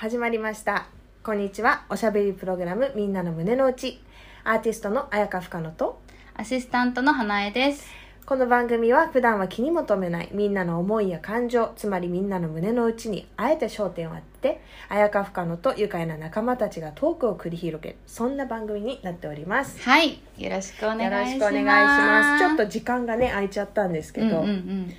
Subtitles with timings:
[0.00, 0.86] 始まりました。
[1.22, 1.84] こんにちは。
[1.90, 4.00] おしゃべりプログラムみんなの胸の内。
[4.44, 6.00] アーティストの綾香深野と
[6.32, 7.86] アシスタントの花江です。
[8.24, 14.22] この番組は普段は気にも留めないみんなの思いや感情つまりみんなの胸の内にあえて焦点を当て
[14.54, 19.82] て綾香深野と愉快な仲間たちがトークを繰り広げるそんな番組になっております。
[19.82, 21.32] はい、よろしくお願いします。
[21.34, 22.42] よろしくお願いします。
[22.42, 24.94] ちょっと時間がね空いちゃったんですけど、うんうんうん、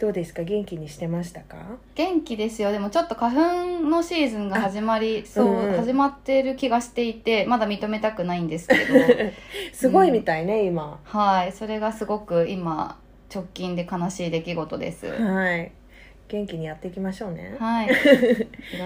[0.00, 0.42] どうですか？
[0.42, 1.58] 元気にしてましたか？
[1.94, 2.72] 元気ですよ。
[2.72, 5.76] でもちょっと花粉のシーズンが始まり、そう、うんうん。
[5.76, 8.82] 始まってる気がしていて、まだ認めたくないんですけど、
[9.74, 10.98] すごいみたいね、今。
[11.04, 12.98] はい、それがすごく今
[13.32, 15.06] 直近で悲しい出来事です。
[15.06, 15.70] はい。
[16.28, 17.56] 元気にやっていきましょうね。
[17.58, 17.94] はい、 よ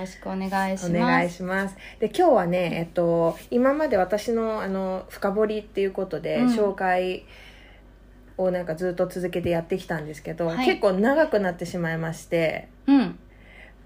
[0.00, 0.90] ろしくお願いします。
[0.90, 1.76] お願いします。
[2.00, 6.46] で今日はね、えっと、今まで私のあの深掘りっていうことで、うん。
[6.48, 7.24] 紹介
[8.36, 10.66] をなんかずっと続けてやってきたんですけど、はい。
[10.66, 13.18] 結構長くなってしまいましてうん、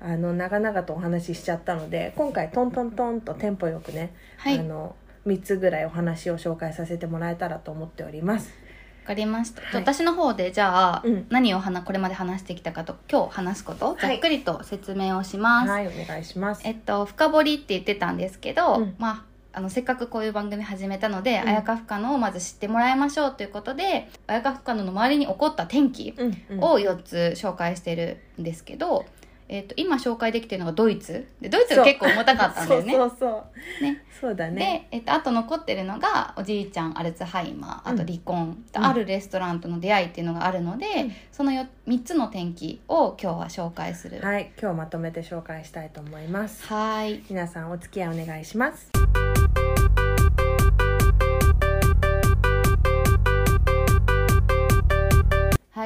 [0.01, 8.69] あの長々とお話ししちゃったので今回トントントンとテンポよくね、はい、わあの3つぐらいお話を紹介させてもらえたらと思っております。
[9.09, 9.63] かりました。
[9.63, 9.81] はい。
[9.81, 11.27] 私の方でじゃあ、うん。
[11.31, 14.01] 何を話これまで話してきたかと今日話すこと、い。
[14.01, 15.71] ざっくりと説明をします。
[15.71, 16.63] はいお願いします。
[16.65, 18.95] えっと、深掘りって言ってたんですけど、うん。
[18.99, 19.25] まあ、
[19.59, 21.49] あのせっかくこういう番組始めたので、うん。
[21.49, 26.63] 綾香深野をまず知ってもらいましょうということで綾香深野の周りに起こった天気うんうん。
[26.63, 29.05] を4つ紹介してるんですけど、
[29.49, 31.27] えっと、今紹介できてるのがドイツ。
[31.41, 32.93] でドイツが結構重たかったんだよね。
[32.93, 33.45] そうそうそ
[33.81, 33.83] う。
[33.83, 34.05] ね。
[34.21, 34.87] そうだね。
[34.93, 41.13] で、えっと、あと残ってるのがおじいちゃんアルツハイマーあと離婚、うんあるレストランとの出会いっていうのがあるので、うん。
[41.33, 41.67] その3
[42.05, 44.21] つの天気を今日は紹介する。
[44.21, 44.53] はい。
[44.63, 46.65] 今日まとめて紹介したいと思います。
[46.69, 47.25] はい。
[47.29, 49.08] 皆さんお付き合いお願いします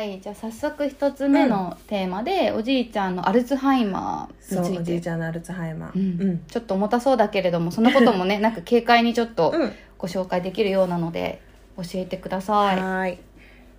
[0.03, 4.81] はい、じゃあ早速一つ目のテーマで、おじいちゃんのアルツハイマーそうについて。
[4.81, 6.23] おじいちゃんのアルツハイマー。
[6.23, 6.39] うん。
[6.49, 9.73] ちょっと重たそうだけれどもそのこともねなんか軽快にちょっと うん。
[9.99, 11.41] ご紹介できるようなので
[11.77, 13.19] 教えてください、はーい。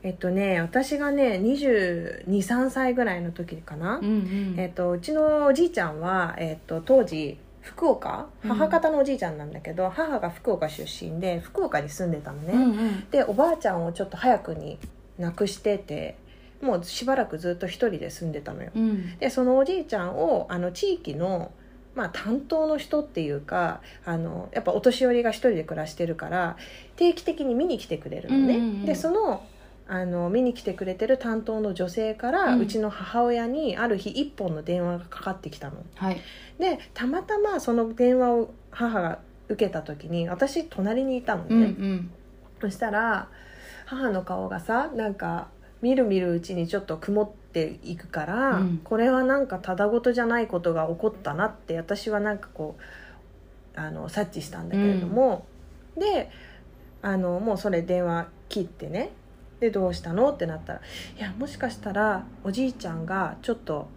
[0.03, 4.55] えっとね私がね2 2 3歳ぐらいの時かな、うんうん。
[4.57, 13.09] えっと、うちのおじいちゃんは、えっと、当時福岡母方のおじいちゃんなんだけど、母が福岡出身で福岡に住んでたのね、うんうん。
[13.09, 14.79] でおばあちゃんをちょっと早くに
[15.19, 16.15] 亡くしてて
[16.61, 18.71] もうしばらくずっと一人で住んでたのよ。
[18.73, 19.17] うん。
[19.17, 21.51] でそのおじいちゃんをあの地域の、
[21.93, 26.57] まあ、担当の人っていうかあのやっぱお年寄りが一人で暮らしてるから
[26.95, 28.85] 定期的に見に来てくれるのね、うんうんうん。
[28.85, 29.45] でその
[29.85, 35.83] あの見に来てくれてる担当の女性から、ううんちの母親にある日一本の電話がかかってきたの。
[35.95, 36.21] はい。
[36.57, 39.19] でたまたまその電話を母が
[39.49, 42.11] 受けた時に私隣にいたのね、うんうん。
[42.61, 43.27] そしたら
[43.85, 45.47] 母の顔がさなんか
[45.81, 48.81] 見る見るうちにちょっと曇っていくから、うん。
[48.83, 52.77] これはなんかただごとじゃないことが起こったなって私はなんかこ
[53.75, 55.45] うあの察知したんだけれども、
[55.97, 56.31] で
[57.01, 59.11] あのもうそれ電話切ってね
[59.59, 60.81] でどうしたのってなったら
[61.17, 63.87] いやもしかしたらおじいちゃんがちょっと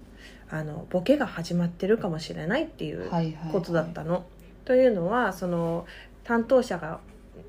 [0.51, 3.53] あのボケが始まってるかもしれないっていうはいはい。
[3.53, 4.25] ことだったの。
[4.65, 5.87] というのはその
[6.25, 6.99] 担当者が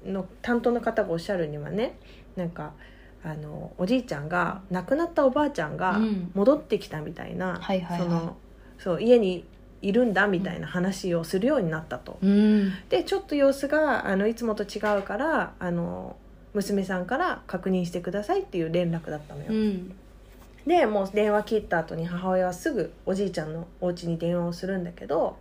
[0.06, 1.98] の担当の方がおっしゃるにはね
[2.38, 2.74] なんか
[3.24, 7.60] あのおじいちゃんが亡くなったおばあちゃんがうん戻ってきたみたいな、
[7.98, 8.38] その
[8.78, 9.44] そう家に
[9.82, 12.18] いるんだみたいな話をするようになったと。
[12.22, 16.16] うんでちょっと様子があのいつもと違うからあの
[16.54, 19.48] 娘さんから確認してくださいっていう連絡だったのよ。
[19.50, 19.96] うん
[20.66, 25.38] でもう電話切った後に母親はすぐおじいちゃんのお家に電話をするんだけど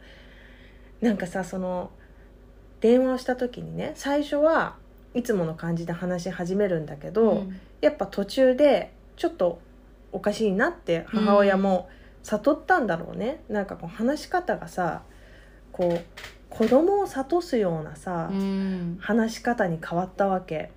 [1.00, 1.90] なんかさその
[2.80, 4.76] 電話をした時にね最初は
[5.16, 7.60] いつもの感じで話し始めるんだけど、うん。
[7.81, 9.59] やっぱ途中でちょっと
[10.12, 11.88] おかしいなって母親も
[12.22, 15.03] 悟ったんだろうね、なんかこう話し方がさ
[15.72, 16.04] こう
[16.50, 18.99] 子供を諭すようなさ、うん。
[19.00, 20.71] 話し方に変わったわけ。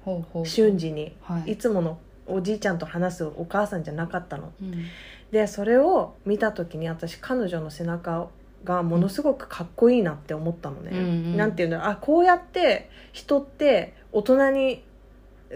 [0.46, 1.52] 瞬時に、はい。
[1.52, 4.54] いつものおじいちゃんと話すお母さんじゃなかったの。
[4.62, 4.86] うん。
[5.32, 8.30] でそれを見た時に私彼女の背中
[8.64, 11.38] がものすごくかっこいいなって思ったのね、うんうん。
[11.38, 14.84] なんていうんだろうあこうやって人って大人に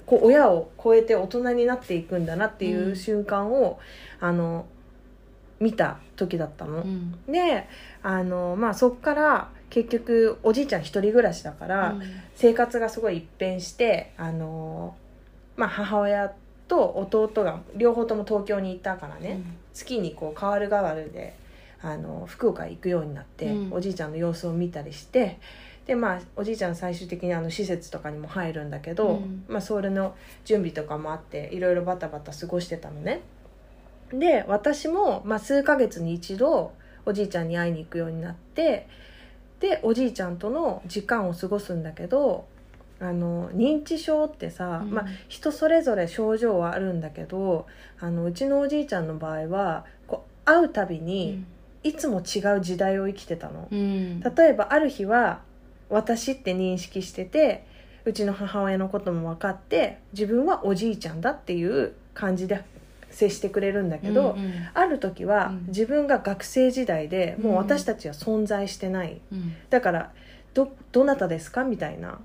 [0.05, 2.95] こう親を超えて大人になっていくんだなっていううん。
[2.95, 3.79] 瞬間を、
[4.19, 4.65] あの
[5.59, 7.15] 見た時だったの、うん。
[7.27, 7.67] で
[8.01, 12.01] あの、まあ、そっから結局おじいちゃん一人暮らしだから、うん。
[12.35, 14.95] 生活がすごい一変してあの、
[15.55, 16.33] まあ、母親
[16.67, 19.41] と弟が両方とも東京に行ったからね、
[19.73, 21.35] 月にこう変わる変わるで
[21.83, 23.73] あの福岡行くようになって、うん。
[23.73, 25.39] おじいちゃんの様子を見たりして
[25.85, 29.43] でまあおじいちゃん最終的にあの施設とかにも入るんだけど、うん。
[29.49, 30.15] まあ、それの
[30.45, 33.21] 準備とかもあっていろいろバタバタ過ごしてたのね。
[34.11, 36.71] で私も、まあ、数ヶ月に一度
[37.05, 38.87] おじいちゃんに会いに行くようになって
[39.59, 42.45] でおじいちゃんとの時間を過ごすんだけど
[42.99, 44.91] あの認知症ってさ、うん。
[44.91, 47.65] まあ、人それぞれ症状はあるんだけど
[47.99, 51.43] あのうちのおじいちゃんの場合はこう会うたびに
[51.83, 53.67] いつも違う時代を生きてたの。
[53.71, 54.19] うん。
[54.21, 55.41] 例えばある日は
[55.89, 57.65] 私って認識してて
[58.05, 62.63] うちの母親のことも分かって自分はおじいちゃんだっていう感じで
[63.09, 64.53] 接してくれるんだけど、うんうん。
[64.73, 65.65] ある時はうん。
[65.67, 69.55] 自分が学生時代でもう私たちは存在してない、うん。
[69.69, 70.11] だから
[70.53, 72.19] どどなたですかみたいな。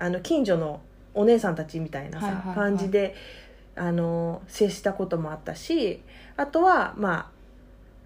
[0.00, 0.80] あの近所の
[1.12, 2.54] お姉さんたちみたいなさ、はいはいはい。
[2.54, 3.16] 感じで
[3.74, 6.02] あの接したこともあったし
[6.36, 7.37] あとはまあ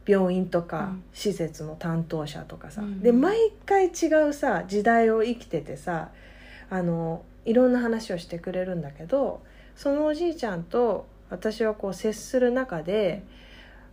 [0.06, 1.02] 病院とうかん。
[1.12, 3.00] 施設の担当者とかさ、うん。
[3.00, 6.10] で毎回違うさ時代を生きててさ
[6.70, 9.42] あのいろんな話をしてくれるんだけど
[9.76, 13.22] そのおじいちゃんと私はこう接する中で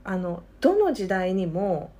[0.03, 1.91] あのどの時代にも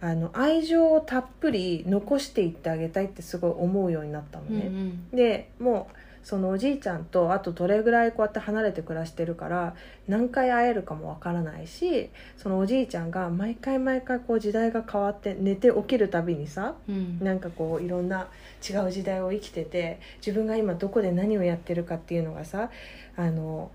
[0.00, 4.64] あの愛情をたっぷり残していってあげたいってすごい思うようになったのうんうね。
[4.66, 5.10] ん。
[5.10, 9.74] でもうそのおじいちゃんとあとどれぐらいこうやって離れて暮らしてるから
[10.06, 17.18] 何回会えるかもわからないしそのおじいちゃんが毎回毎回こう時代が変わって寝て起きるたびにさうん。
[17.20, 18.28] なんかこういろんな
[18.68, 22.70] 違う時代を生きてて自分が今どこで何をやってるかっていうのがさ
[23.16, 23.70] あの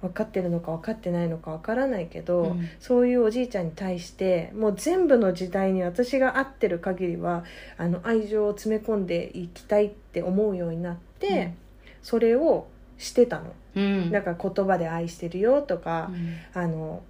[0.00, 2.68] 分かってるのか分かってないのか分からないけど、うん。
[2.80, 7.44] そういうおじいちゃんに対してもう全部の時代に私が会ってる限りは
[7.76, 11.52] あの愛情を詰め込んでいきたいって思うようになって、
[12.02, 12.66] それを
[12.98, 13.52] してたの。
[13.74, 14.10] うん。
[14.10, 16.62] なんか言葉で愛してるよとかう、ん。
[16.62, 17.02] あの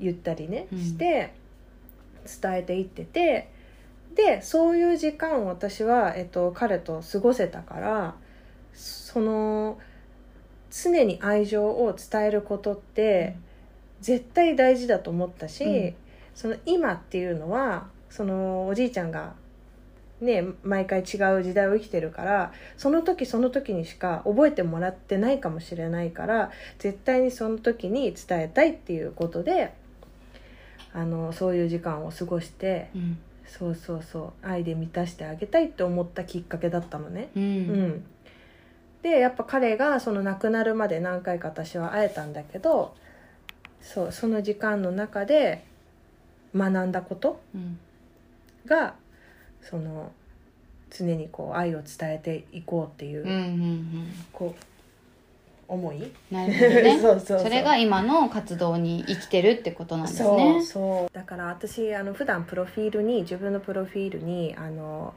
[0.00, 0.78] 言ったりねうん。
[0.78, 1.34] して
[2.42, 3.50] 伝えていってて
[4.14, 8.14] でそういう時間を私は、えっと、彼と過ごせたから
[8.74, 9.78] その
[10.70, 13.36] 常に愛情を伝えることって
[14.00, 15.94] 絶対大事だと思ったし、うん。
[16.34, 19.34] その今っていうのはそのおじいちゃんが
[20.22, 29.72] ね毎回違う時代を生きてるからその時その時にしか覚えてもらってないかもしれないから絶対にその時に伝えたいっていうことで
[30.94, 33.18] あのそういう時間を過ごしてうん。
[33.44, 37.28] そうそうそう愛で満たしてあげたいって思ったきっかけだったのね。
[37.36, 38.04] ううんん、
[39.02, 42.94] でやっぱ彼がその亡くなるまで何回か私は会えたんだけど
[43.82, 45.64] そうその時間の中で
[46.56, 47.78] 学んだことうん。
[48.64, 48.94] が
[49.62, 50.12] その
[50.90, 54.14] 常にこう愛を伝えていこうっていう、うんうんうん。
[54.32, 54.64] こう
[55.68, 56.12] 思い？
[56.30, 57.00] なるほどね。
[57.00, 57.40] そうそうそう。
[57.40, 61.14] それが今の活動に生きてるってことなんですそうねそう。
[61.14, 65.14] だから私あの普段プロフィールに自分のプロフィールにあの、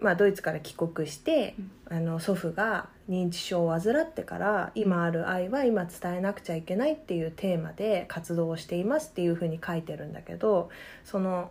[0.00, 1.54] まあ、ドイツから帰国して、
[1.88, 10.70] あの祖父が認知症を患ってから今ある愛は今伝えなくちゃいけないっていうテーマで活動をしていますっていうふうに書いてるんだけど
[11.04, 11.50] その、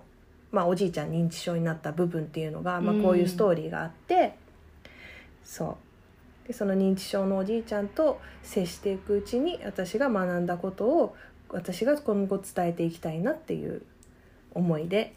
[0.53, 4.35] まあ、おじいちゃん認知症になった部分っていうのが、まあ、こういうストーリーがあって、
[5.43, 5.77] そ
[6.45, 6.47] う。
[6.47, 11.15] でその認知症のおじいちゃんと接していくうちに私が学んだことを
[11.49, 13.81] 私が今後伝えていきたいなっていう
[14.53, 15.13] 思いで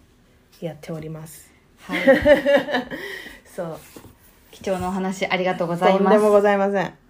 [0.61, 1.53] やっております。
[1.81, 2.01] はい。
[3.45, 3.79] そう。
[4.53, 6.05] 貴重なお話ありがとうございます。
[6.05, 7.06] とんでもございません。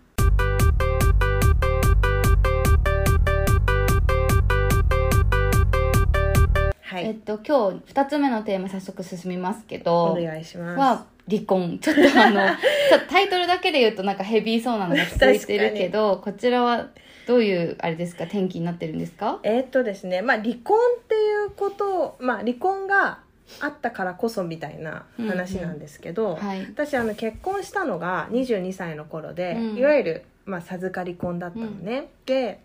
[6.96, 10.78] はい、えっと今日2つ目のテーマ早速進みますけどお願いします。
[10.80, 11.78] は離婚。
[11.78, 12.40] ちょっとあの
[12.88, 16.86] ちょっとタイトルだけで言うとなんかヘビーそうなのが続いてるけどこちらは
[17.26, 18.24] どういうあれですか？
[18.24, 19.40] 転機になってるんですか？
[19.42, 23.18] えーっとですね、まあ離婚っていうことを、まあ離婚が
[23.60, 26.62] あったからこそみたいな話なんですけど、はい。
[26.62, 29.76] 私あの結婚したのが22歳の頃で、うん。
[29.76, 32.60] いわゆる、まあ、授かり婚だったのね、で、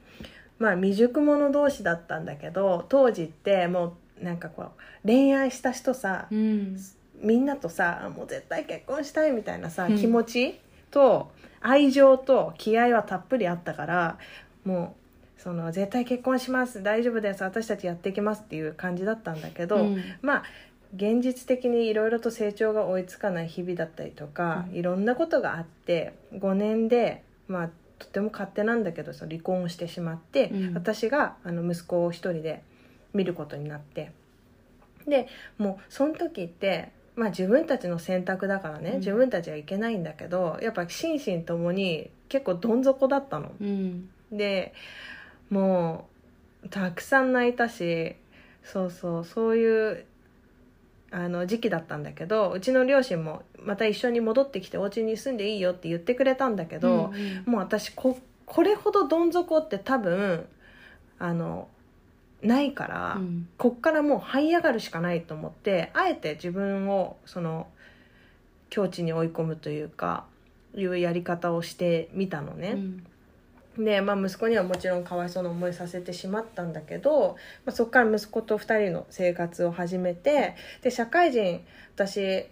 [0.57, 6.77] まあ、未熟者同士だったんだけど当時ってもうなんかこう恋愛した人さ、うん
[7.21, 9.97] みんなとさもう絶対結婚したいみたいなさ、うん。
[9.97, 10.59] 気持ち
[10.89, 14.17] と愛情と気合はたっぷりあったから
[14.65, 14.95] も
[15.37, 20.03] うその絶対結婚します大丈夫です私たちやっていきますっていう感じだったんだけど、うん。
[20.21, 20.43] まあ
[20.95, 24.75] 現実的にいろいろと成長が追いつかない日々だったりとか、うん。
[24.75, 30.73] いろんなことがあって5年でまあとても勝手なんだけどその離婚をしてしまって、うん。
[30.73, 32.63] 私があの息子を一人で
[33.13, 34.11] 見ることになって。
[35.07, 35.27] で
[35.57, 38.97] もうその時って、まあ、自分たちの選択だからね、うん。
[38.99, 43.51] 自分たちはいけないんだけどやっぱ心身ともに結構どん底だったの。
[43.59, 44.09] うん。
[44.31, 44.73] で
[45.49, 46.07] も
[46.63, 48.15] うたくさん泣いたし
[48.63, 50.05] そうそうそういう
[51.09, 57.11] あの時期だったんだけどうちの両親もまた一緒に戻ってきてお家に住んでいいよって言ってくれたんだけど、
[57.45, 57.51] うん。
[57.51, 60.45] もう私ここれほどどん底って多分
[61.19, 61.67] あの
[62.41, 63.47] ないから、うん。
[63.57, 67.67] こっからもう這い上がるしかないと思ってあえて自分をその
[68.69, 70.25] 境地に追い込むというか
[70.75, 72.73] いうやり方をしてみたのね。
[73.77, 73.85] うん。
[73.85, 81.61] で、まあ、息子にはもちろんかわいそうな思いさせてしまったんだけど、まあ、そこから息子と2人の生活を始めてで社会人
[81.95, 82.45] 私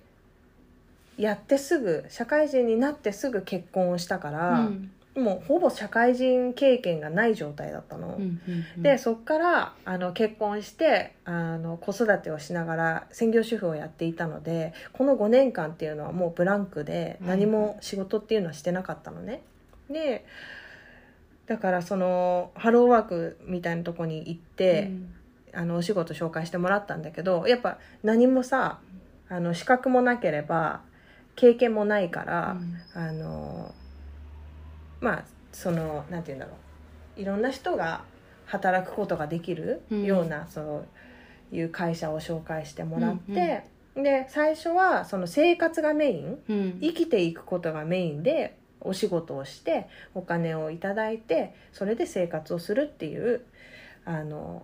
[1.17, 8.15] やってすぐ社会人になってすぐ結婚をしたから、うんもうほぼ社会人経験がない状態だったの。
[8.17, 8.41] うん
[8.75, 19.41] うんでそっからあの結婚してあの子育てをしながら専業主婦をやっていたのでこの5年間っていうのはもうブランクではい何も仕事っていうのはしてなかったのね。
[19.89, 20.25] で
[21.47, 24.91] だからそのハローワークみたいなとこに行って、
[25.51, 28.79] あのお仕事紹介してもらったんだけどやっぱ何もさ
[29.29, 30.81] あの資格もなければ
[31.35, 32.57] 経験もないから、
[32.93, 33.73] あの
[35.01, 36.51] まあそのなんて言うんだろ
[37.17, 37.21] う。
[37.21, 38.03] いろんな人が
[38.45, 40.85] 働くことができるような、そ
[41.51, 43.65] ういう会社を紹介してもらって、
[43.95, 46.59] で最初はその生活がメインうん。
[46.59, 53.41] うん生きていくことがメインでお仕事をしてお金をいただいてそれで生活をするっていう
[54.05, 54.63] あの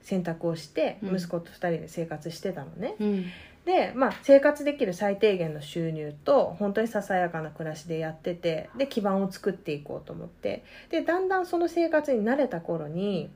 [0.00, 1.16] 選択をしてうん。
[1.16, 2.94] 息子と2人で生活してたのね。
[3.00, 3.24] うん
[3.64, 10.64] で、まあ、生活できる最低限の収入と本当にささやかな暮らしでやっててで基盤を作っていこうと思って。
[10.90, 13.30] でだんだんその生活に慣れた頃に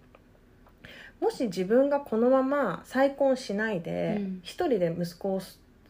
[1.20, 4.40] もし自分がこのまま再婚しないでうん。
[4.42, 5.40] 一人で息子を、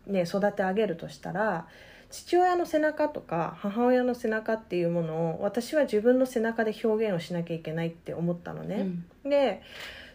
[0.07, 1.67] ね、育て上げるとしたら
[2.11, 8.87] 父親の背中とか母親の背中っていうものを私は自分の背中で表現をしなきゃいけないって思ったのね。
[9.25, 9.63] で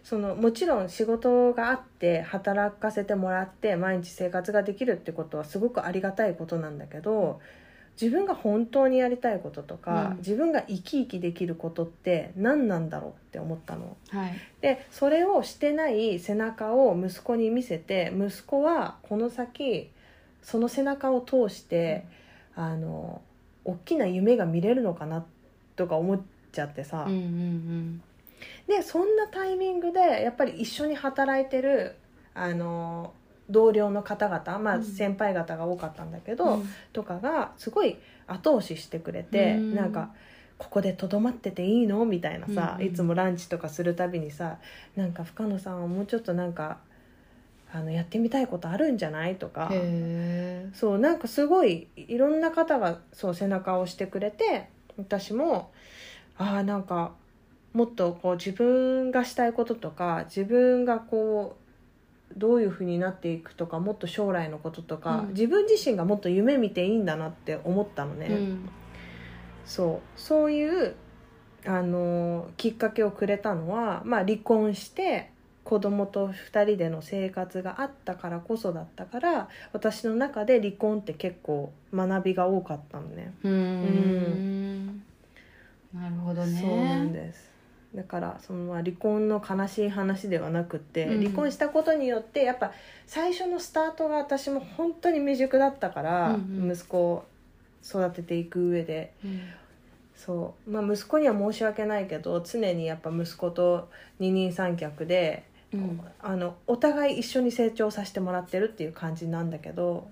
[0.04, 7.40] そのもちろん仕事があって働かせてもらって毎日生活ができるってことはすごくありがたいことなんだけど
[8.00, 13.98] 自分が本当にやりたいこととか、うん自分が生き生きできることって何なんだろうって思ったの。
[14.10, 19.92] はいでそれをしてない背中を息子に見せて息子はこの先
[20.42, 22.06] その背中を通して、
[22.56, 23.22] あの
[23.64, 25.26] 大きな夢が見れるのかな
[25.76, 27.06] とか思っちゃってさ。
[27.08, 28.02] うんうん
[28.68, 31.96] でそんなタイミングでやっぱり一緒に働いてる
[32.34, 33.14] あの
[33.50, 40.12] 同僚の方々、まあ、うん先輩方が多かったんだけうど、んとかがすごい後押ししてくれて、うんなんか
[40.58, 44.60] 「ここでとどまってていいの?」みたいなさ、うんいつもランチとかするたびにさ
[44.96, 46.78] 「なんか深野さんはもうちょっとなんか
[47.74, 49.68] あのやってみたいことあるんじゃない?」とか。
[49.72, 55.72] へそうなんかすごいいろんな方がそう背中を押してくれて私も
[56.38, 57.12] ああなんか
[57.74, 61.64] もっとこう自分がしたいこととか自分がこう
[62.40, 65.30] どういうふうになっていくとかもっと将来のこととか、うん。
[65.30, 68.70] 自分自身がもっと夢見ていいんだなって思ったのね、えうん。
[69.66, 70.20] そう。
[70.20, 70.96] そういう
[71.66, 75.30] あのきっかけをくれたのは、まあ、離婚して
[75.64, 83.32] 子供と2人での生活があったからこそだったから私の中で離婚って結構学びが多かったのね。
[83.44, 85.04] うーん。
[85.94, 86.62] なるほどね。
[86.62, 87.53] そうなんです
[87.96, 91.24] だからそのまあ離婚の悲しい話ではなくって、うん。
[91.24, 92.72] 離婚したことによってやっぱ
[93.06, 96.72] 最初のスタートが私も本当に未熟だったから、うんうん。
[96.72, 97.26] 息子を
[97.86, 99.14] 育てていく上で。
[99.24, 99.42] うん。
[100.16, 106.02] そう、まあ、息子には申し訳ないけど常にやっぱ息子と二人三脚で、うん。
[106.22, 110.08] あのお互い一緒に成長させてもらってるっていう感じなんだけど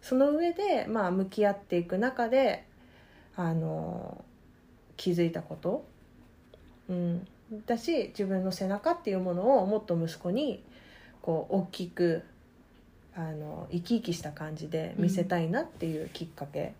[0.00, 2.64] その上で、まあ、向き合っていく中で
[3.34, 4.24] あの
[4.96, 5.84] 気づいたこと、
[7.50, 10.62] うん、だし自分の背中っていうものをもっと息子に
[11.22, 12.22] こう大きく
[13.14, 16.72] あの生き生きした感じで見せたいなっていうきっかけ、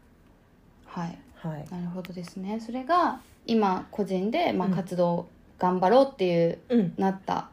[0.87, 1.19] はい。
[1.37, 1.67] はい。
[1.71, 2.61] なるほどですね。
[2.61, 4.75] それが今個人で、まあ、うん。
[4.75, 5.27] 活動
[5.59, 6.95] 頑張ろうっていう、うん。
[6.97, 7.49] なった。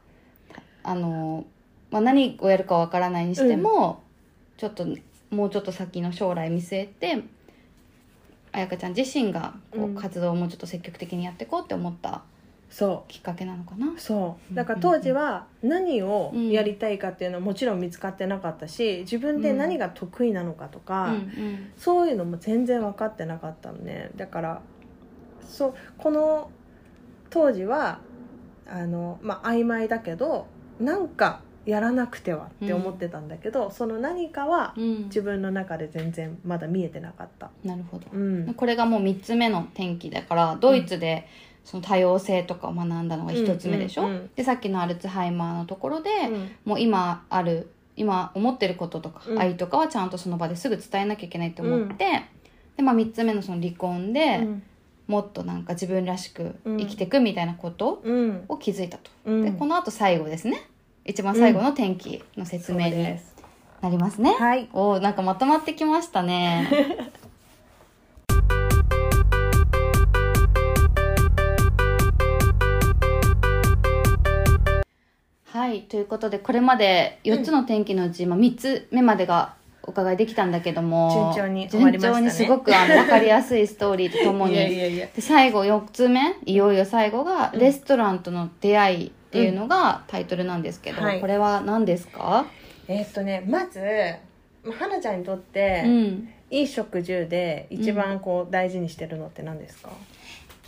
[0.84, 1.46] あの、
[1.92, 4.04] まあ、何をやるかわからないにしても、
[4.58, 4.86] ちょっと
[5.32, 7.24] もうちょっと先の将来見据えて
[8.52, 9.96] 彩香ちゃん自身がこうん。
[9.96, 12.24] う活動をもうちょっと積極的にやっていこうって思った
[12.70, 13.12] そう。
[13.12, 13.94] きっかけなのかな？
[13.98, 14.56] そう。
[14.56, 16.50] だから当時は何をうん。
[16.52, 21.72] やりたいかっていうのはもちろん見つかってなかったし自分で何が得意なのかとか、うんうん。
[21.78, 24.12] そういうのも全然分かってなかったのね。
[24.16, 24.62] だから
[25.42, 26.52] そうこの
[27.32, 28.00] 当時は
[28.68, 30.46] あの、まあ曖昧だけど
[30.80, 35.04] なんかやらなくてはって思ってたんだけど、その何かはうん。
[35.06, 37.50] 自分の中で全然まだ見えてなかった。
[37.64, 38.06] なるほど。
[38.14, 38.54] うん。
[38.54, 41.28] これがもう3つ目の転機だからドイツで
[41.64, 44.30] その多様性とかを学んだのが1つ目でしょ、うんうんうん。
[44.36, 46.52] でさっきのアルツハイマーのところで、うん。
[46.66, 49.40] もう今ある今思ってることとか、うん。
[49.40, 52.24] 愛とかはちゃんとその場ですぐ伝えなきゃいけないと思って、
[52.78, 54.64] で、まあ、3つ目のその離婚で、うん。
[55.08, 58.46] もっとなんか自分らしく生きていくみたいなことうん。
[58.48, 59.42] を気づいたと、うん。
[59.44, 60.70] でこのあと最後ですね。
[61.04, 63.20] 一番最後の天気の説明に
[63.82, 64.70] なりますね、はい。
[64.74, 66.70] おーなんかまとまってきましたね
[75.90, 82.30] ということでこれまで4つの天気のうち、まあ、3つ目までがお伺いできたんだけども順調に終わりましたね。
[82.30, 84.54] 順調にすごくあの分かりやすいストーリーとともに。
[84.54, 91.22] で最後4つ目いよいよ最後が「うんレストランとの出会い」っていうのがタイトルなんですけど、はい。
[91.22, 92.46] これは何ですか、
[92.88, 93.80] えーっとねまず
[94.64, 96.30] まあ花ちゃんにとって、うん。
[96.52, 99.92] いい食住で一番こう大事にしてるのって何ですか、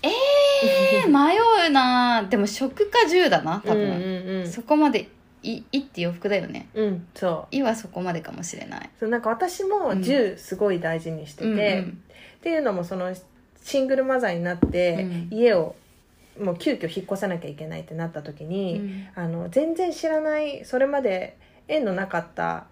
[0.03, 5.07] えー、迷うなでも食か10だな多分、うんうんそこまで
[5.43, 6.67] 「い」いって洋服だよね。
[6.73, 8.89] うん、うん、そう「い」はそこまでかもしれない。
[8.99, 9.99] そうなんか私もうん。
[10.01, 12.03] 10すごい大事にしてて、うん
[12.39, 13.13] っていうのもその
[13.63, 15.27] シングルマザーになって、うん。
[15.31, 15.75] 家を
[16.39, 19.07] もう急遽引っ越さなきゃいけないってなった時うに、ん。
[19.15, 22.65] あの全然知らないそれまで縁のなかった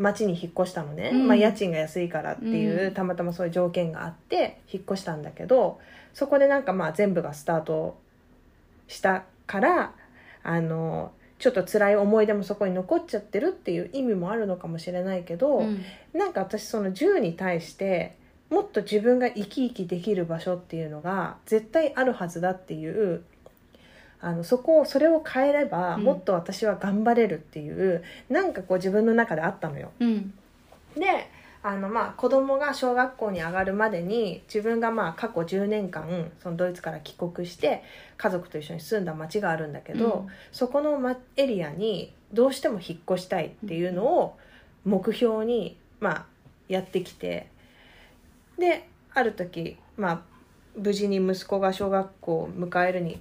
[0.00, 1.28] 町に引っ越したのね、うん。
[1.28, 2.94] まあ、家賃が安いからっていう、うん。
[2.94, 5.78] たまたまそういう条件があって引っ越したんだけど
[6.14, 7.98] そこでなんかまあ全部がスタート
[8.88, 9.92] したから
[10.42, 15.84] あのちょっと辛い思い出もそこに残っちゃってるっていう意味もあるのかもしれないけど、うん。
[16.12, 18.16] なんか私その銃に対して
[18.50, 23.22] もっと自分が生き生きできる場所っていうのが絶対あるはずだっていう
[24.22, 26.04] あのそこをそれを変えればうん。
[26.04, 29.90] もっと私は頑張れるっていう、なんかこう自分の中であったのよ。
[30.00, 30.34] うん。
[30.96, 31.30] で
[31.62, 37.82] あのまあ子供が小学校に上がるまでに自分がまあ過去10年間そのドイツから帰国して
[38.16, 40.26] 家族と一緒に住んだ町があるんだけど、うん。
[40.52, 44.36] そこのまエリアにどうしても引っ越したいっていうのを
[44.84, 46.26] 目標に、まあ、
[46.68, 47.48] やってきて
[48.58, 50.20] である時、まあ、
[50.76, 53.20] 無事に息子が小学校を迎えるに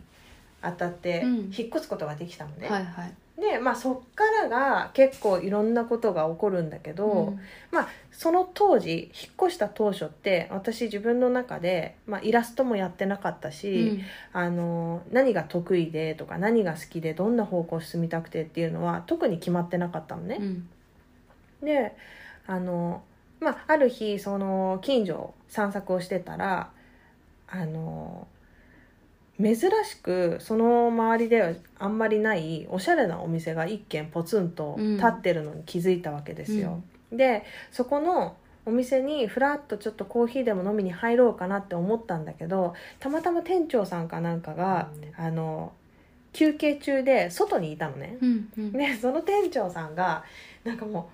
[0.62, 1.36] あたってうん。
[1.56, 2.68] 引っ越すことができたのね。
[2.68, 3.14] はいはい。
[3.40, 7.40] で、まあ、そっからが結構いろんなことが起こるんだけど、うん。
[7.72, 14.02] まあ、その当時引っ越した当初って私自分の中で、まあ、イラストもやってなかったし、
[14.34, 20.38] あの何が得意でとか何が好きでどんな方向進みたくてっていうのは特に決まってなかったのね。
[20.40, 20.70] うん。
[21.64, 21.96] で
[22.46, 23.04] あの、
[23.40, 26.72] まあ、ある日その近所を散策をしてたら
[27.48, 28.28] あの
[29.42, 36.84] 珍しくその周りではあんまりないおしゃれなお店が一軒ポツンと立ってるのに気づいたわけですよ。
[37.12, 45.72] でそこのお店にふらっとちょっとコーヒーでも飲みに入ろうかなって思ったんだけどたまたま店長さんかなんかが、あの
[46.34, 48.18] 休憩中で外にいたのね。
[48.22, 50.24] うんうんでその店長さんが
[50.64, 51.10] なんかも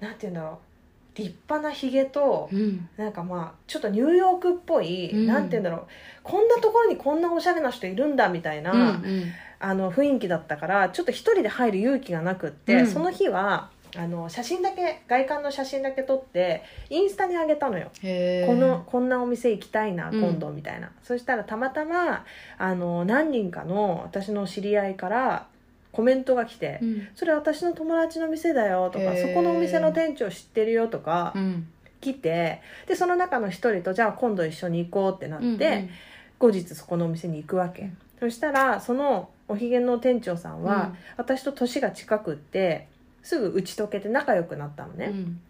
[0.00, 0.71] うなんて言うんだろう
[1.14, 2.88] 立派なひげとうん。
[2.96, 5.26] なんかまあちょっとニューヨークっぽい、うん。
[5.26, 5.86] なんて言うんだろう。
[6.22, 9.24] こんなところにこんなおしゃれな人いるんだみたいな、うんうん。
[9.60, 12.86] あの雰囲気だったからちょっと一人で入る勇気がなくって、うん。
[12.86, 17.90] その日はあの写真だけ外観の写真だけ撮ってインスタに上げたのよ。
[18.46, 20.20] このこんなお店行きたいなうん。
[20.20, 22.24] 今度みたいな、そしたらたまたま
[22.56, 25.46] あの何人かの私の知り合いから
[25.92, 31.68] コメントが来て「うんそれ私の友達の店だよ」とか「へーそこのお店の店長知ってるよ」とかうん。
[32.00, 35.90] 来てでその中の一人と「じゃあ今度一緒に行こう」ってなって、うんうん。
[36.40, 42.86] 後日そこのお店に行くわけ、うんそしたらそのおひげの店長さんは、うん私と年が近くって
[43.22, 45.40] すぐ打ち解けて仲良くなったのね、うん。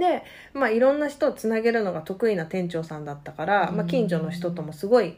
[0.00, 5.16] で、まあ、いろんな人をつなげるのが得意な店長さんだったから、まあ、近所の人ともすごい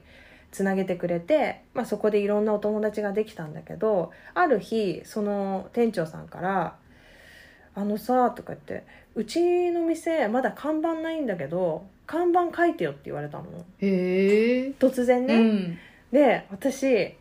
[0.53, 6.77] つなげてくれて、まあ、そこでいろんなお友達ができたんだけどある日その店長さんから
[7.75, 8.85] 「あのさ」とか言って
[9.17, 13.45] 「うちの店まだ看板ないんだけど看板書いてよ」って言われたの。
[13.79, 14.73] へえ。
[14.79, 15.35] 突然ね。
[15.35, 15.79] うん。
[16.13, 17.15] で私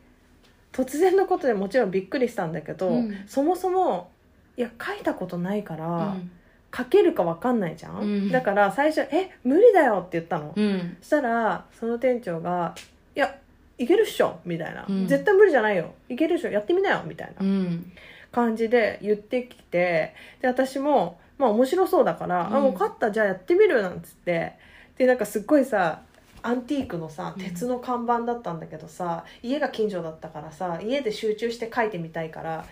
[0.73, 3.23] 突然のことでもちろんびっくりしたんだけど、うん。
[3.27, 4.11] そもそも
[4.57, 5.87] いや書いたことないから。
[5.87, 6.31] うん。
[6.73, 8.31] 書けるか分かんないじゃん、うん。
[8.31, 10.95] だから最初「え無理だよ」って言ったの、うん。
[11.01, 12.75] そしたらその店長が
[13.15, 13.35] 「いや
[13.77, 15.07] いけるっしょ」みたいな、うん。
[15.07, 15.93] 絶対無理じゃないよ。
[16.09, 17.45] いけるっしょやってみなよ」みたいな。
[17.45, 17.91] うん。
[18.31, 22.55] 感じで言ってきてで私もまあ面白そうだから「うん。
[22.55, 24.53] あもう勝ったじゃあやってみる」なんつって。
[24.97, 26.01] でなんかすっごいさ
[26.43, 27.43] アンティークのさうん。
[27.43, 32.65] 鉄の看板だったんだけどさ、家が近所だったからさ家で集中して書いてみたいから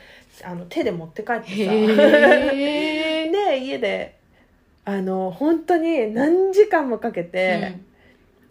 [0.43, 1.54] あの手で持って帰ってさ。
[1.54, 4.15] へえ で家で
[4.86, 7.78] あの本当に何時間もかけて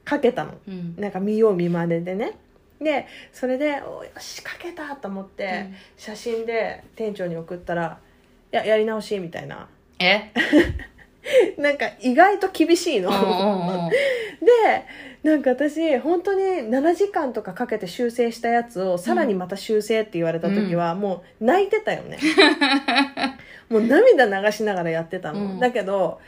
[0.09, 0.95] かけたの、うん。
[0.97, 2.39] なんか見よう見まねでね。
[2.81, 7.99] でそれでおよしかけたと思って、写真で店長に送ったら
[8.53, 9.69] 「いややり直し」みたいな。
[9.99, 10.31] え？
[11.59, 13.11] なんか意外と厳しいの。
[13.11, 13.91] うんうんうん
[14.41, 14.87] で
[15.23, 22.19] なんか私本当に7時間とかかけて修正したやつをさらにまた修正って言われた時はもう泣いてたよね、
[23.69, 25.59] もう涙流しながらやってたの、うん。
[25.59, 26.21] だけど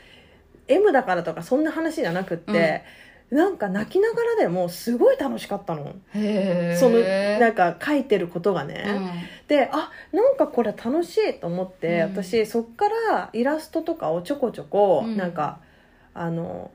[0.67, 2.83] M だからとかそんな話じゃなくって、
[3.31, 5.95] なんか泣きながらでもすごい楽しかったの。
[6.13, 6.99] その
[7.39, 8.85] なんか書いてることがね、
[9.47, 12.11] であなんかこれ楽しいと思って、うん。
[12.11, 15.15] 私そっからイラストとかをちょこちょこ、うん。
[15.15, 15.59] なんか
[16.13, 16.71] あの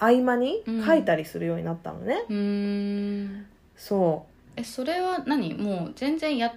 [0.00, 3.46] 合間に書いたりするようになったのね、うん。
[3.76, 5.54] そえそれは何？
[5.54, 6.52] もう全然や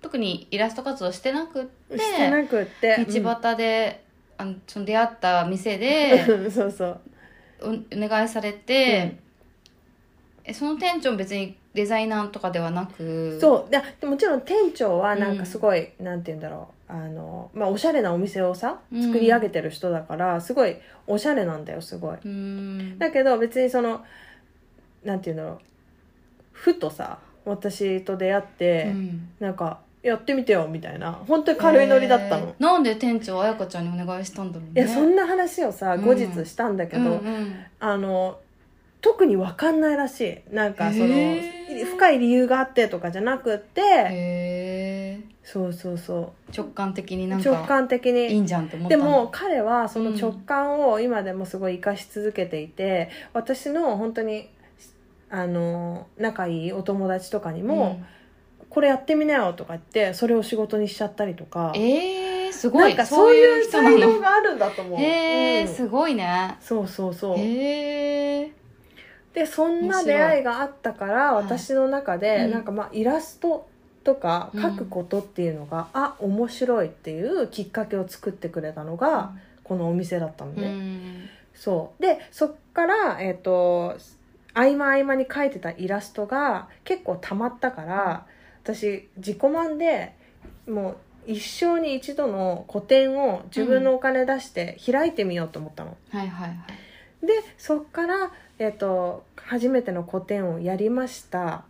[0.00, 4.04] 特にイラスト活動してなくってうしてなくって道端で、
[4.38, 7.00] あのその出会った店でう んそうそう
[7.64, 9.16] おお願いされて、
[10.44, 13.70] えその店長も別にデザイナーとかではなくそう。
[13.70, 16.92] ででもちろん店長はなんかすごい、なんて言うんだろう。
[16.92, 19.02] あの、まあ、おしゃれなお店をさうん。
[19.02, 22.18] 作り上げてる人だから、すごいおしゃれなんだよすごい。
[22.98, 24.04] だけど別にその
[25.02, 25.58] なんて言うんだろう。
[26.52, 29.28] ふとさ私と出会って、うん。
[29.40, 31.12] なんかやってみてよみたいな。
[31.12, 32.54] 本当に軽いノリだったの、へー。
[32.62, 34.82] なんで店長彩香ちゃんにお願いしたんだろうね。
[34.82, 36.04] いやそんな話をさうん。
[36.04, 37.54] 後日したんだけど、うんうん。
[37.80, 38.38] あの
[39.00, 40.54] 特に分かんないらしい。
[40.54, 41.86] なんかそのへー。
[41.86, 49.02] 深い理由があってとかじゃなくって、へえそうそうそ直感的になうん直か感的いいにんじゃんって思ったの。
[49.02, 54.48] でも彼はその直感を今でもすごい生かし続けていて、私の本当に
[55.30, 58.00] あの仲いいお友達とかにも、
[58.74, 61.72] これやってみなよとか言ってそれを仕事にしちゃったりとか。
[61.76, 65.68] うん、えー、すごないんかそういう才能のがあるんだと思う、へえ、うん。
[65.68, 66.56] すごいね。
[66.60, 67.38] そうそうそう。
[67.38, 68.52] へえ
[69.32, 71.44] でそんな出会いがあったからはい。
[71.44, 72.50] 私の中で、うん。
[72.50, 73.68] なんかまあイラスト
[74.02, 81.28] とか描くことっていうのが、あ面白いっていうきっかけを作ってくれたのが、このお店だったのうね、ん。
[81.54, 82.02] そう。
[82.02, 83.96] でそっからえっ、と
[84.52, 88.26] 合間合間に描いてたイラストが結構たまったから
[88.64, 90.14] 私自己満で
[90.66, 90.96] も
[91.26, 96.54] う一生に一度の個展を自分のお金出して開いてみようと思ったの、はいはいは
[97.22, 97.26] い。
[97.26, 101.64] でそっから、えっと初めての個展をやりました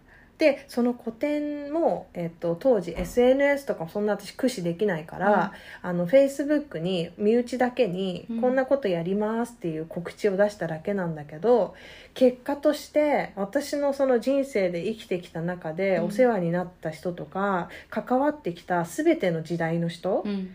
[0.45, 8.41] でその個展も、えっと当時 SNS とかそんな私駆使できないから、あの Facebook に身内だけにうん。
[8.43, 11.75] こんなことやりますっていう告知を出しただけなんだけど、
[12.13, 16.05] 結果として私のその人生で生きてきた中でうん。
[16.07, 20.55] お世話になった人とか、関わってきた全ての時代の人うん。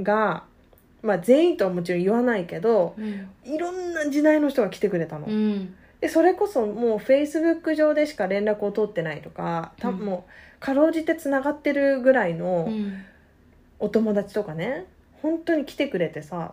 [0.00, 0.44] が、
[1.02, 3.28] まあ全員とはもちろん言わないけどうん。
[3.44, 5.26] いろんな時代の人が来てくれたの。
[6.00, 9.98] うんでそれこそもうフェイスブック上でしか連絡を取ってないとかたうん。
[9.98, 13.04] もうかろうじてつながってるぐらいのうん。
[13.80, 14.86] お友達とかね
[15.22, 16.52] 本当に来てくれてさ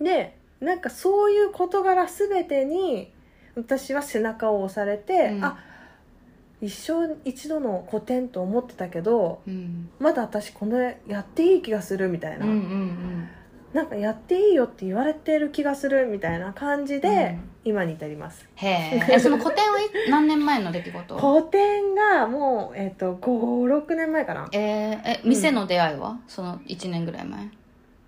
[0.00, 3.12] でなんかそういう事柄全てに
[3.56, 5.44] 私は背中を押されて、うん。
[5.44, 5.58] あ
[6.60, 9.88] 一生一度の個展と思ってたけどうん。
[10.00, 13.28] まだ私これやっていい気がするみたいな、うんうん。
[13.72, 18.48] なんかやっていいよって言われてる気がするみたいな感じで、うん今に至ります。
[18.56, 21.16] へええその個展はい何年前の出来事？
[21.16, 27.50] 個展がもう、えっと56年前かな、えー、え店の出会いは、その1年ぐらい前。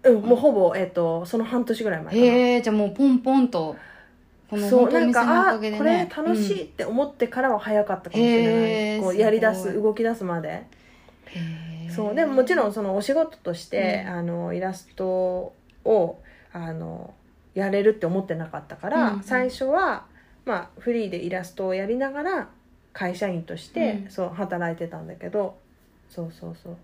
[0.04, 3.76] うん、もうほぼ、えっとその半年ぐらい前かえじゃあもうポンポンと
[4.50, 10.48] このそうなんかあこれね楽しいって思ってからは早かったかもしれない、へーこうやり出す動き出すまで。
[10.48, 10.66] へ
[11.88, 14.12] えそうでももちろんそのお仕事として、うん。
[14.14, 16.18] あのイラストを
[16.52, 17.14] あの
[17.54, 20.06] やれるって思ってなかったから、うん最初は、
[20.44, 22.48] まあ、フリーでイラストをやりながら
[22.92, 24.10] 会社員として、うん。
[24.10, 25.56] そう働いてたんだけど
[26.08, 26.76] そうそうそう。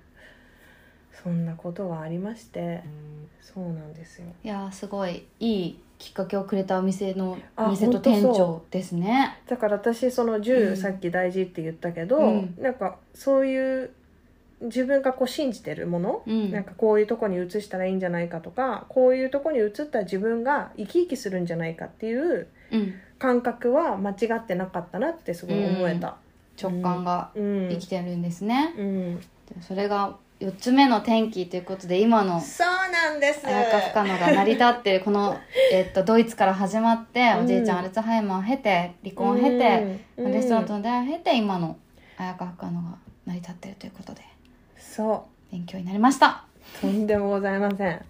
[1.22, 2.82] そんなことがありまして、
[3.42, 4.26] そうなんですよ。
[4.42, 7.36] いやーすごいいいきっかけをくれたお店の
[7.68, 9.38] 店と店長ですね。
[9.46, 10.76] だから私その銃、うん。
[10.76, 12.54] さっき大事って言ったけど、うん。
[12.58, 13.90] なんかそういう
[14.60, 16.50] 自分がこう信じてるもの、うん。
[16.50, 22.94] なんかこういうとこに移したらいいんじゃないかとかこういうとこに移ったら自分が生き生きするんじゃないかっていううん。
[23.18, 26.16] 感覚は間違ってなかったなってすごい思えた。
[26.60, 29.16] 直感がうん、生きてるんですね、うん。
[29.18, 29.24] で
[29.62, 33.46] それが4つ目の転機ということで今のそうなんです。
[33.46, 35.38] 綾香深野が成り立ってるこの、
[35.72, 40.32] えっと、ドイツから始まっておじいちゃんアルツハイマーを経て離婚を経て、うん。
[40.32, 41.76] レストランとの出会いを経て今の
[42.16, 44.09] 綾香深野が成り立ってるということ
[45.00, 46.44] でそ勉強になりました。
[46.82, 48.04] うとんでもございません。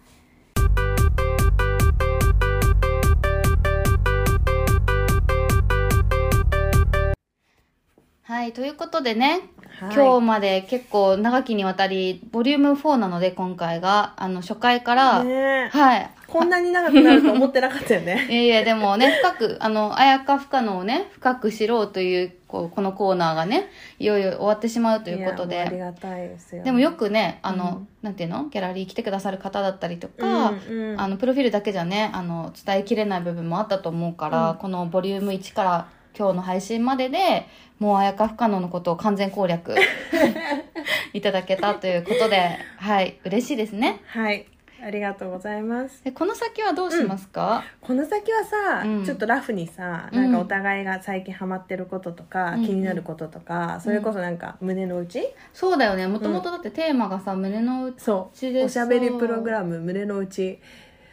[8.23, 9.43] はいということでね
[9.81, 9.95] はい。
[9.95, 14.15] 今日まで結構長きにわたりボリューム4なので今回が。
[14.17, 16.11] あの初回から、はい。
[16.27, 18.27] こんなに長くなると思ってなかったよね。
[18.31, 26.63] いやいやでもね深くあの綾香不可能をね深く知ろうというこうこのコーナーがねいよいよ終わってしまうということいやもうありでがたいですよ。
[26.63, 27.89] でもよくねあの、うん。
[28.03, 28.45] なんていうの？
[28.45, 34.57] ギャラリー来てくださる方だったりとか、うんうんあのプロフィールだけじゃねあの伝えきれない部分もあったと思うから、うん。
[34.59, 37.47] このボリューム1から今日の配信までで
[37.81, 39.75] もう綾香不可能のことを完全攻略。
[41.13, 44.01] いただけたということではい嬉しいですね。
[44.07, 44.47] はい
[44.83, 46.03] ありがとうございます。
[46.05, 49.05] でこの先はどうしますか、この先はさ、うん。
[49.05, 52.65] ちょっとラフにさうんなんかお互いが最近ハマってることとか、うん。
[52.65, 56.07] 気になることとか、それこそなんか胸の内、そうだよね。
[56.07, 58.65] もともとだってテーマがさ胸の内そう。
[58.65, 60.59] おしゃべりプログラム胸の内。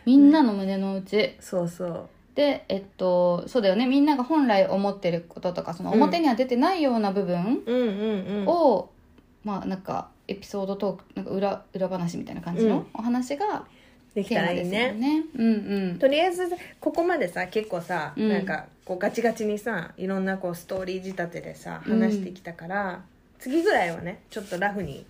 [0.06, 1.36] みんなの胸の内。
[1.42, 3.88] そうそうでえっとそうだよね。
[3.88, 6.04] みんなが本来思ってることとかそのうん。
[6.04, 8.48] 表には出てないような部分うんうんうん。
[8.48, 8.92] を、
[9.44, 12.86] まあなんかエピソードトークなんか裏裏話みたいな感じのうん。
[12.94, 13.66] お話が
[14.14, 14.92] できたらいいね。
[14.92, 15.24] ね。
[15.36, 16.00] うんうん。
[16.00, 16.48] とりあえず
[16.80, 18.30] ここまでさ結構さ、うん。
[18.30, 22.00] なんかこうガチガチにさいろんなこうストーリー仕立てでさうん。
[22.00, 23.02] 話してきたから、
[23.40, 25.08] 次ぐらいはねちょっとラフに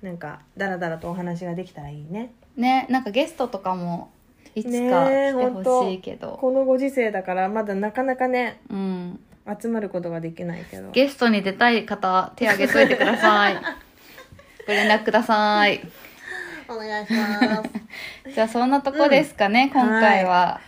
[0.00, 2.32] なんかダラダラとお話ができたらいいね。
[2.56, 4.12] ねなんかゲストとかも
[4.56, 9.20] いつか来てほしいけど、このご時世だからまだなかなかねうん、
[9.60, 10.90] 集まることができないけど。
[10.92, 13.56] ゲストに出たい方手挙げといてください。
[14.66, 15.86] ご連絡ください。
[16.68, 17.70] お願いします。
[18.34, 20.58] じゃあそんなとこですかね、今回は、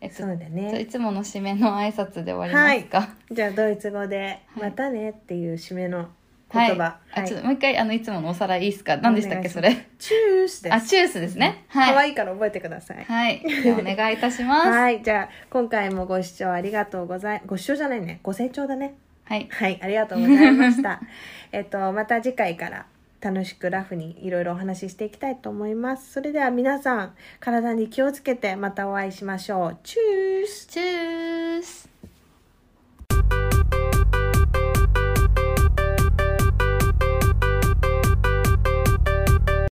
[0.00, 4.70] えっとそうだじゃあいねつもの締めの挨拶で終わりますか、じゃあドイツ語で「はい。
[4.70, 6.06] またね」っていう締めのはい
[6.52, 6.98] 言葉。
[7.14, 8.96] あちょっともう一回あのいつものおさらいいいですか？
[8.96, 9.88] 何でしたっけそれ？
[9.98, 10.74] チュースです。
[10.74, 11.64] あチュースですね。
[11.72, 11.96] 可はい。
[11.96, 13.04] 愛いから覚えてください。
[13.04, 13.42] はい。
[13.62, 14.68] じゃあお願いいたします。
[14.68, 15.02] はい。
[15.02, 18.20] じゃあ今回もご視聴ありがとうございご視聴じゃないね。
[18.22, 18.94] ご清聴だね。
[19.24, 19.46] はい。
[19.50, 19.78] はい。
[19.82, 21.00] ありがとうございました。
[21.52, 22.86] えっとまた次回から
[23.20, 26.12] 楽しくラフにいろいろお話ししていきたいと思います。
[26.12, 29.76] それでは皆さん体に気をつけてまたお会いしましょう。
[29.82, 30.66] チュース。
[30.66, 31.88] チュース